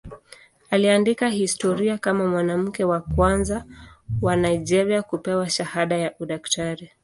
Aliandika 0.71 1.29
historia 1.29 1.97
kama 1.97 2.27
mwanamke 2.27 2.83
wa 2.83 3.01
kwanza 3.01 3.65
wa 4.21 4.35
Nigeria 4.35 5.01
kupewa 5.03 5.49
shahada 5.49 5.97
ya 5.97 6.13
udaktari. 6.19 6.91